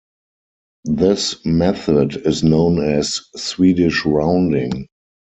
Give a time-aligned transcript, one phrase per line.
[0.85, 4.87] This method is known as "Swedish rounding".